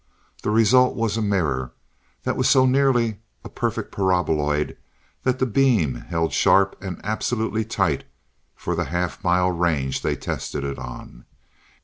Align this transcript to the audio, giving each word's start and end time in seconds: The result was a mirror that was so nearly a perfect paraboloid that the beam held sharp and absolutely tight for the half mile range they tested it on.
The 0.41 0.49
result 0.49 0.95
was 0.95 1.15
a 1.15 1.21
mirror 1.21 1.73
that 2.23 2.35
was 2.35 2.49
so 2.49 2.65
nearly 2.65 3.19
a 3.45 3.49
perfect 3.49 3.91
paraboloid 3.91 4.75
that 5.21 5.37
the 5.37 5.45
beam 5.45 5.93
held 5.93 6.33
sharp 6.33 6.75
and 6.81 6.99
absolutely 7.03 7.63
tight 7.65 8.05
for 8.55 8.73
the 8.75 8.85
half 8.85 9.23
mile 9.23 9.51
range 9.51 10.01
they 10.01 10.15
tested 10.15 10.63
it 10.63 10.79
on. 10.79 11.25